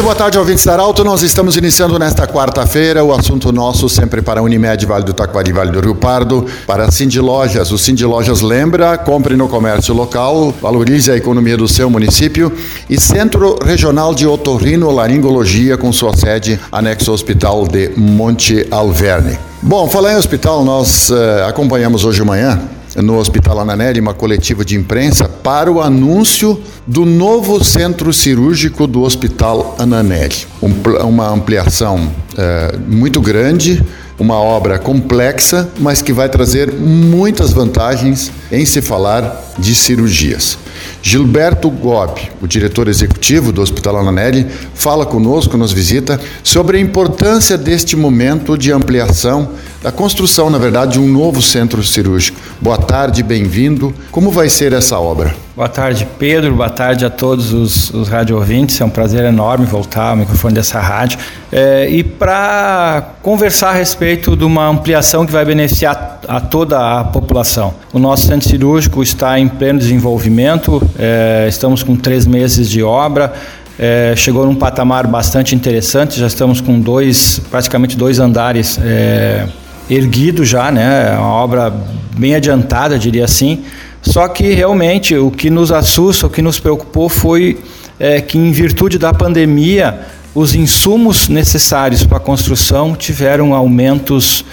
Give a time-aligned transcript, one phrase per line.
[0.00, 1.04] Muito boa tarde, ouvintes da Arauto.
[1.04, 5.70] Nós estamos iniciando nesta quarta-feira o assunto nosso sempre para Unimed, Vale do Taquari, Vale
[5.70, 7.70] do Rio Pardo, para Cindy Lojas.
[7.70, 12.50] O Cindy Lojas lembra, compre no comércio local, valorize a economia do seu município
[12.88, 19.38] e Centro Regional de Otorrino Laringologia com sua sede anexo ao Hospital de Monte Alverne.
[19.60, 22.58] Bom, falar em hospital, nós uh, acompanhamos hoje de manhã
[22.96, 29.02] no Hospital Ananelli uma coletiva de imprensa para o anúncio do novo centro cirúrgico do
[29.02, 30.46] Hospital Ananelli.
[30.62, 30.72] Um,
[31.06, 33.84] uma ampliação é, muito grande,
[34.18, 40.58] uma obra complexa, mas que vai trazer muitas vantagens em se falar de cirurgias.
[41.02, 47.56] Gilberto Gobi, o diretor executivo do Hospital Ananelli, fala conosco, nos visita, sobre a importância
[47.56, 52.38] deste momento de ampliação, da construção, na verdade, de um novo centro cirúrgico.
[52.60, 53.94] Boa tarde, bem-vindo.
[54.10, 55.34] Como vai ser essa obra?
[55.56, 56.54] Boa tarde, Pedro.
[56.54, 58.78] Boa tarde a todos os, os rádio ouvintes.
[58.78, 61.18] É um prazer enorme voltar ao microfone dessa rádio.
[61.50, 67.04] É, e para conversar a respeito de uma ampliação que vai beneficiar a toda a
[67.04, 67.72] população.
[67.90, 73.32] O nosso centro cirúrgico está em pleno desenvolvimento, é, estamos com três meses de obra.
[73.78, 79.46] É, chegou num patamar bastante interessante, já estamos com dois, praticamente dois andares é,
[79.90, 81.14] erguidos já, né?
[81.14, 81.74] É uma obra
[82.16, 83.64] bem adiantada, diria assim.
[84.00, 87.58] Só que realmente o que nos assusta, o que nos preocupou foi
[87.98, 90.00] é, que, em virtude da pandemia,
[90.34, 94.44] os insumos necessários para a construção tiveram aumentos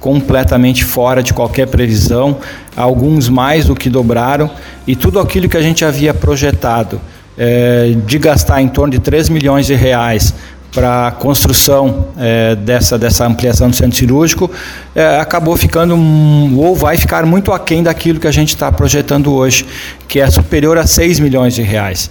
[0.00, 2.38] completamente fora de qualquer previsão,
[2.76, 4.50] alguns mais do que dobraram,
[4.86, 7.00] e tudo aquilo que a gente havia projetado
[7.36, 10.34] é, de gastar em torno de 3 milhões de reais
[10.76, 14.50] para a construção é, dessa, dessa ampliação do centro cirúrgico,
[14.94, 15.96] é, acabou ficando,
[16.54, 19.64] ou vai ficar muito aquém daquilo que a gente está projetando hoje,
[20.06, 22.10] que é superior a 6 milhões de reais.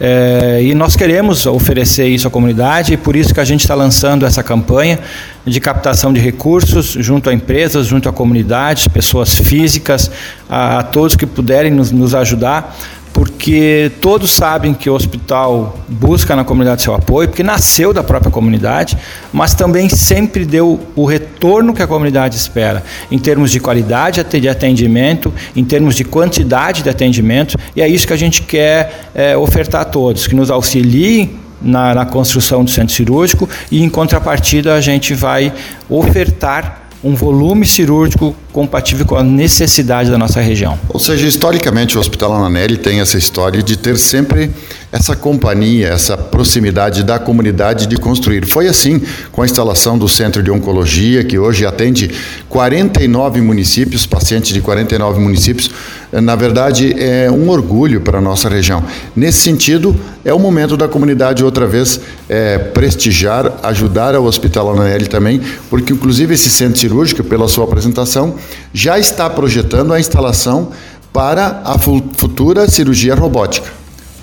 [0.00, 3.76] É, e nós queremos oferecer isso à comunidade, e por isso que a gente está
[3.76, 4.98] lançando essa campanha
[5.46, 10.10] de captação de recursos junto a empresas, junto à comunidade, pessoas físicas,
[10.48, 12.76] a, a todos que puderem nos, nos ajudar
[13.20, 18.32] porque todos sabem que o hospital busca na comunidade seu apoio, porque nasceu da própria
[18.32, 18.96] comunidade,
[19.30, 24.48] mas também sempre deu o retorno que a comunidade espera, em termos de qualidade de
[24.48, 29.36] atendimento, em termos de quantidade de atendimento, e é isso que a gente quer é,
[29.36, 34.72] ofertar a todos, que nos auxiliem na, na construção do centro cirúrgico e, em contrapartida,
[34.72, 35.52] a gente vai
[35.90, 40.78] ofertar um volume cirúrgico compatível com a necessidade da nossa região.
[40.88, 44.50] Ou seja, historicamente o Hospital Ananelli tem essa história de ter sempre
[44.92, 48.44] essa companhia, essa proximidade da comunidade de construir.
[48.44, 49.00] Foi assim
[49.30, 52.10] com a instalação do Centro de Oncologia, que hoje atende
[52.48, 55.70] 49 municípios, pacientes de 49 municípios.
[56.12, 58.82] Na verdade, é um orgulho para a nossa região.
[59.14, 59.94] Nesse sentido,
[60.24, 65.92] é o momento da comunidade outra vez é, prestigiar, ajudar ao Hospital Ananelli também, porque
[65.92, 68.34] inclusive esse centro cirúrgico, pela sua apresentação,
[68.72, 70.70] já está projetando a instalação
[71.12, 73.68] para a futura cirurgia robótica.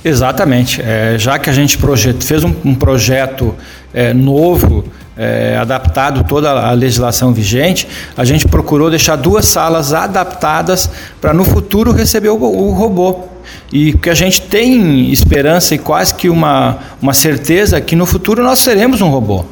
[0.03, 0.81] Exatamente.
[0.81, 1.77] É, já que a gente
[2.19, 3.53] fez um, um projeto
[3.93, 4.85] é, novo,
[5.17, 10.89] é, adaptado toda a legislação vigente, a gente procurou deixar duas salas adaptadas
[11.19, 13.23] para no futuro receber o, o robô.
[13.71, 18.43] E que a gente tem esperança e quase que uma, uma certeza que no futuro
[18.43, 19.45] nós seremos um robô.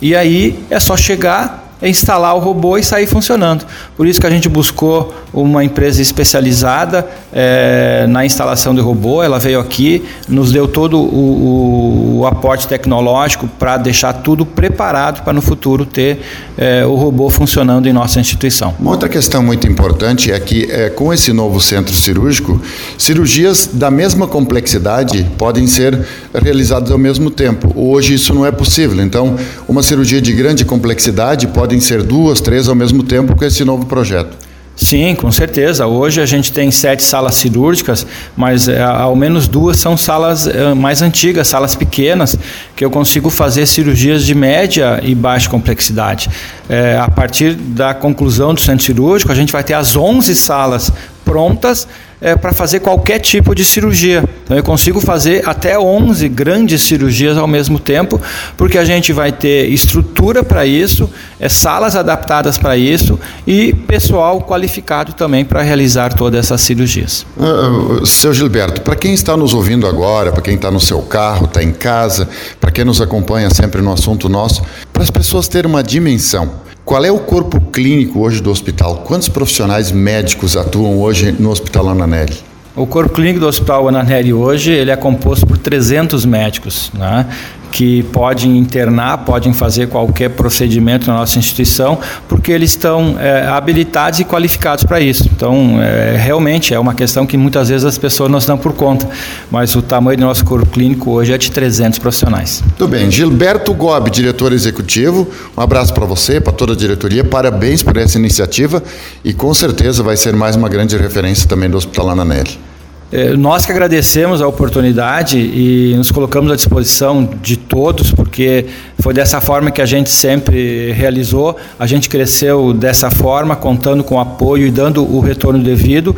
[0.00, 3.66] E aí é só chegar, é instalar o robô e sair funcionando.
[3.96, 9.22] Por isso que a gente buscou uma empresa especializada é, na instalação de robô.
[9.22, 15.24] Ela veio aqui, nos deu todo o, o, o aporte tecnológico para deixar tudo preparado
[15.24, 16.20] para no futuro ter
[16.56, 18.74] é, o robô funcionando em nossa instituição.
[18.78, 22.60] Uma outra questão muito importante é que é, com esse novo centro cirúrgico,
[22.96, 27.72] cirurgias da mesma complexidade podem ser realizadas ao mesmo tempo.
[27.74, 29.02] Hoje isso não é possível.
[29.02, 29.36] Então,
[29.66, 33.64] uma cirurgia de grande complexidade pode podem ser duas, três ao mesmo tempo com esse
[33.64, 34.36] novo projeto.
[34.76, 35.86] Sim, com certeza.
[35.86, 38.06] Hoje a gente tem sete salas cirúrgicas,
[38.36, 42.36] mas é, ao menos duas são salas é, mais antigas, salas pequenas,
[42.76, 46.28] que eu consigo fazer cirurgias de média e baixa complexidade.
[46.68, 50.92] É, a partir da conclusão do centro cirúrgico, a gente vai ter as 11 salas
[51.24, 51.86] prontas
[52.22, 54.24] é, para fazer qualquer tipo de cirurgia.
[54.44, 58.20] Então eu consigo fazer até 11 grandes cirurgias ao mesmo tempo,
[58.56, 61.10] porque a gente vai ter estrutura para isso,
[61.40, 67.26] é, salas adaptadas para isso e pessoal qualificado também para realizar todas essas cirurgias.
[67.36, 71.46] Uh, seu Gilberto, para quem está nos ouvindo agora, para quem está no seu carro,
[71.46, 72.28] está em casa,
[72.60, 76.62] para quem nos acompanha sempre no assunto nosso, para as pessoas terem uma dimensão.
[76.84, 79.04] Qual é o corpo clínico hoje do hospital?
[79.06, 82.36] Quantos profissionais médicos atuam hoje no Hospital Ananelli?
[82.74, 87.26] O corpo clínico do Hospital Ananelli hoje ele é composto por 300 médicos, né?
[87.72, 91.98] Que podem internar, podem fazer qualquer procedimento na nossa instituição,
[92.28, 95.28] porque eles estão é, habilitados e qualificados para isso.
[95.34, 98.74] Então, é, realmente é uma questão que muitas vezes as pessoas não se dão por
[98.74, 99.08] conta,
[99.50, 102.62] mas o tamanho do nosso corpo clínico hoje é de 300 profissionais.
[102.76, 103.10] Tudo bem.
[103.10, 105.26] Gilberto Gobi, diretor executivo,
[105.56, 108.82] um abraço para você, para toda a diretoria, parabéns por essa iniciativa
[109.24, 112.71] e com certeza vai ser mais uma grande referência também do Hospital Ananelli.
[113.12, 118.64] É, nós que agradecemos a oportunidade e nos colocamos à disposição de todos, porque
[118.98, 121.54] foi dessa forma que a gente sempre realizou.
[121.78, 126.16] A gente cresceu dessa forma, contando com apoio e dando o retorno devido.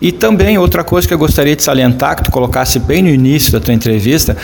[0.00, 3.50] E também outra coisa que eu gostaria de salientar, que tu colocasse bem no início
[3.50, 4.36] da tua entrevista,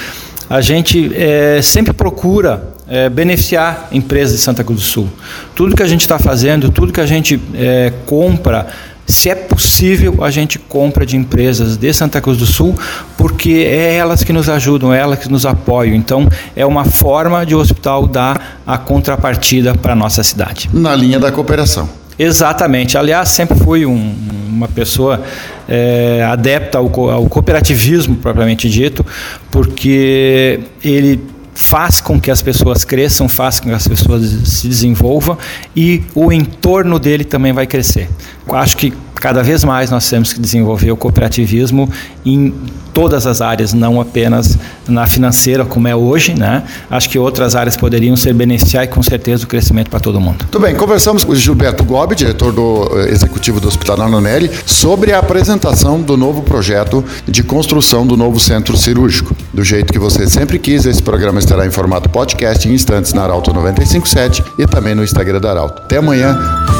[0.51, 5.09] a gente é, sempre procura é, beneficiar empresas de Santa Cruz do Sul.
[5.55, 8.67] Tudo que a gente está fazendo, tudo que a gente é, compra
[9.12, 12.76] se é possível, a gente compra de empresas de Santa Cruz do Sul,
[13.17, 15.94] porque é elas que nos ajudam, é elas que nos apoiam.
[15.94, 20.69] Então, é uma forma de o hospital dar a contrapartida para a nossa cidade.
[20.73, 21.88] Na linha da cooperação.
[22.19, 22.97] Exatamente.
[22.97, 24.14] Aliás, sempre fui um,
[24.49, 25.23] uma pessoa
[25.69, 29.05] é, adepta ao, ao cooperativismo, propriamente dito,
[29.50, 31.20] porque ele
[31.62, 35.38] faz com que as pessoas cresçam, faz com que as pessoas se desenvolvam
[35.75, 38.09] e o entorno dele também vai crescer.
[38.47, 41.88] Eu acho que cada vez mais nós temos que desenvolver o cooperativismo
[42.26, 42.53] em
[42.93, 46.62] todas as áreas, não apenas na financeira como é hoje, né?
[46.91, 50.44] Acho que outras áreas poderiam ser beneficiar e com certeza o crescimento para todo mundo.
[50.50, 55.12] Tudo bem, conversamos com o Gilberto Gobi, diretor do eh, executivo do Hospital Nanonelli, sobre
[55.12, 59.35] a apresentação do novo projeto de construção do novo centro cirúrgico.
[59.55, 63.25] Do jeito que você sempre quis, esse programa estará em formato podcast em instantes na
[63.25, 65.83] Arauto 957 e também no Instagram da Arauto.
[65.83, 66.35] Até amanhã.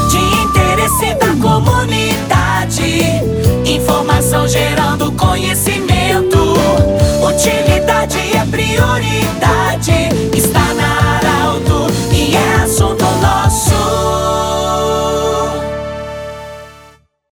[0.09, 3.03] De interesse da comunidade,
[3.65, 4.82] informação geral.